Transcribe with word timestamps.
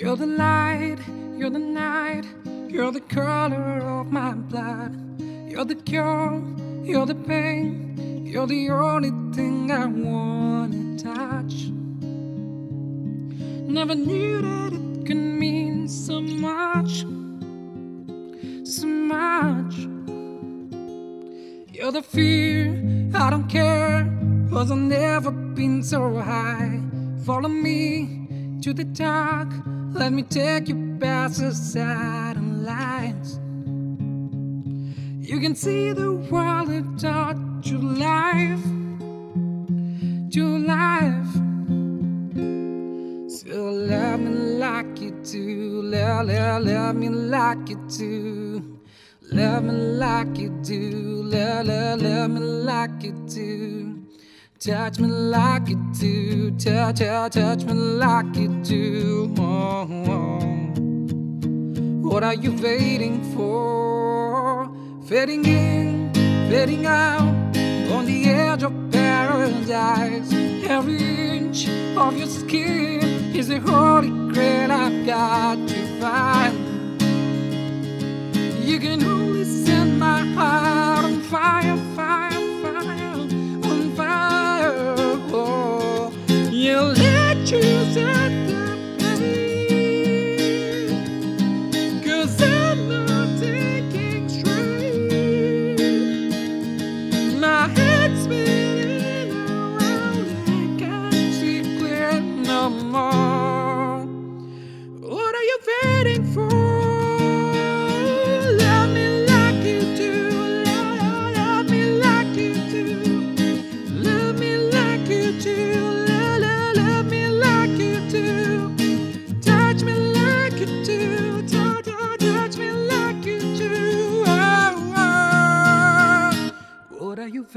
You're 0.00 0.16
the 0.16 0.26
light, 0.26 0.98
you're 1.36 1.50
the 1.50 1.58
night, 1.58 2.24
you're 2.68 2.92
the 2.92 3.00
color 3.00 3.80
of 3.80 4.12
my 4.12 4.32
blood. 4.32 4.94
You're 5.48 5.64
the 5.64 5.74
cure, 5.74 6.40
you're 6.84 7.06
the 7.06 7.14
pain, 7.14 8.24
you're 8.24 8.46
the 8.46 8.70
only 8.70 9.10
thing 9.34 9.72
I 9.72 9.86
wanna 9.86 10.96
touch. 10.96 11.70
Never 13.66 13.94
knew 13.96 14.42
that 14.42 14.72
it 14.72 15.06
could 15.06 15.16
mean 15.16 15.88
so 15.88 16.20
much, 16.20 17.04
so 18.64 18.86
much. 18.86 19.74
You're 21.72 21.92
the 21.92 22.02
fear, 22.02 23.10
I 23.14 23.30
don't 23.30 23.48
care, 23.48 24.06
cause 24.50 24.70
I'll 24.70 24.76
never 24.76 25.32
been 25.58 25.82
so 25.82 26.14
high. 26.18 26.80
Follow 27.26 27.48
me 27.48 28.60
to 28.62 28.72
the 28.72 28.84
dark, 28.84 29.48
let 29.92 30.12
me 30.12 30.22
take 30.22 30.68
you 30.68 30.96
past 31.00 31.40
the 31.40 31.52
silent 31.52 32.62
lights. 32.62 33.40
You 35.28 35.40
can 35.40 35.56
see 35.56 35.92
the 35.92 36.12
world 36.30 36.68
without 36.68 37.36
your 37.64 37.80
life, 37.80 38.64
your 40.30 40.60
life. 40.60 41.32
So 43.28 43.56
love 43.90 44.20
me 44.20 44.30
like 44.62 45.00
you 45.00 45.10
do, 45.24 45.82
love, 45.82 46.26
love, 46.28 46.62
love 46.62 46.94
me 46.94 47.08
like 47.08 47.68
you 47.68 47.84
do. 47.98 48.78
Love 49.32 49.64
me 49.64 49.72
like 49.72 50.38
you 50.38 50.50
do, 50.62 51.22
love, 51.24 51.66
love, 51.66 52.00
love 52.00 52.30
me 52.30 52.40
like 52.40 53.02
you 53.02 53.12
do. 53.26 54.07
Touch 54.60 54.98
me 54.98 55.06
like 55.06 55.68
you 55.68 55.76
do, 55.96 56.50
touch, 56.58 56.98
touch, 56.98 57.34
touch 57.34 57.62
me 57.62 57.74
like 57.74 58.34
you 58.34 58.48
do. 58.64 59.32
Oh, 59.38 59.86
oh. 60.08 60.40
What 62.02 62.24
are 62.24 62.34
you 62.34 62.60
waiting 62.60 63.22
for? 63.36 64.68
Fading 65.06 65.44
in, 65.44 66.12
fading 66.50 66.86
out, 66.86 67.56
on 67.92 68.04
the 68.06 68.24
edge 68.30 68.64
of 68.64 68.72
paradise. 68.90 70.32
Every 70.68 71.36
inch 71.36 71.68
of 71.96 72.18
your 72.18 72.26
skin 72.26 73.36
is 73.36 73.50
a 73.50 73.60
holy 73.60 74.08
grail 74.32 74.72
I've 74.72 75.06
got 75.06 75.68
to 75.68 76.00
find. 76.00 76.67
Let 87.50 88.17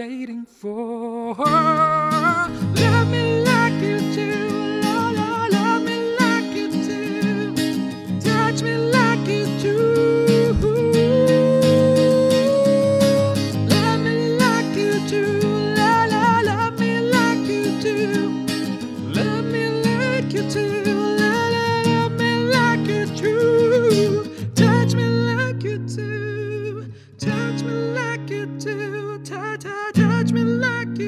waiting 0.00 0.46
for? 0.46 1.79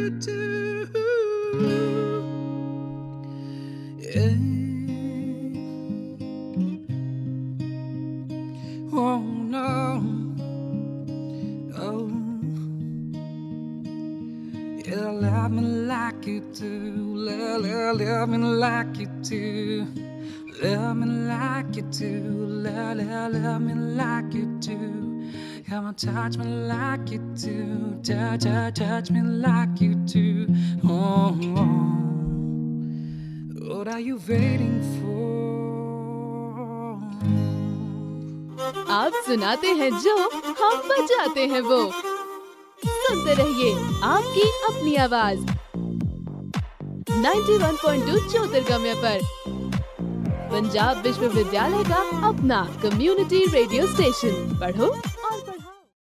You 0.02 0.10
do. 0.10 0.88
Yeah. 4.00 4.34
Oh 8.92 9.18
no. 9.20 10.02
Oh. 11.78 12.10
Yeah, 14.84 15.10
love 15.10 15.52
me 15.52 15.62
like 15.62 16.26
you 16.26 16.40
do. 16.52 16.92
Love, 17.14 17.62
love, 17.62 18.00
love 18.00 18.28
me 18.28 18.38
like 18.38 18.98
you 18.98 19.06
do. 19.22 20.11
Love 20.62 20.96
me 20.96 21.06
like 21.06 21.74
you 21.74 21.82
do. 21.82 22.20
Love, 22.64 22.98
love, 22.98 23.32
love 23.34 23.60
me 23.62 23.74
like 23.74 24.32
you 24.32 24.46
do. 24.60 25.32
Come 25.68 25.86
on, 25.86 25.94
touch 25.96 26.36
me 26.36 26.44
like 26.44 27.10
you 27.10 27.18
do. 27.34 27.98
Touch, 28.04 28.44
touch, 28.44 28.74
touch 28.74 29.10
me 29.10 29.22
like 29.22 29.80
you 29.80 29.94
do. 29.96 30.46
Oh, 30.84 31.36
oh. 31.56 31.92
What 33.74 33.88
are 33.88 33.98
you 33.98 34.20
waiting 34.28 34.80
for? 35.00 35.32
आप 38.92 39.12
सुनाते 39.26 39.68
हैं 39.80 39.90
जो 40.02 40.16
हम 40.62 40.88
बजाते 40.88 41.46
हैं 41.52 41.60
वो 41.68 41.80
सुनते 42.84 43.34
रहिए 43.42 43.72
आपकी 44.14 44.48
अपनी 44.70 44.94
आवाज़ 45.06 45.40
91.2 47.22 48.30
ज्योतिर्गम्य 48.32 48.94
पर 49.04 49.41
पंजाब 50.52 51.02
विश्वविद्यालय 51.04 51.84
का 51.84 52.00
अपना 52.28 52.62
कम्युनिटी 52.82 53.44
रेडियो 53.52 53.86
स्टेशन 53.86 54.58
पढ़ो 54.60 54.94